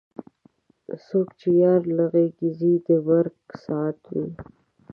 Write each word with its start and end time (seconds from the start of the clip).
څوک 1.05 1.27
چې 1.39 1.49
یار 1.61 1.81
له 1.97 2.05
غېږې 2.11 2.49
ځي 2.59 2.73
د 2.87 2.87
مرګ 3.07 3.35
ساعت 3.63 3.99
وي. 4.13 4.27